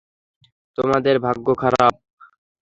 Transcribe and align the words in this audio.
তোমাদের 0.77 1.15
ভাগ্য 1.19 1.47
খারাপ। 1.55 1.93